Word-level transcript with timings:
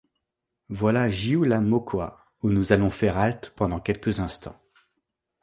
Voilà 0.69 1.11
Jihoue-la-Mkoa, 1.11 2.17
où 2.41 2.49
nous 2.49 2.71
allons 2.73 2.89
faire 2.89 3.19
halte 3.19 3.53
pendant 3.55 3.79
quelques 3.79 4.19
instants. 4.19 4.59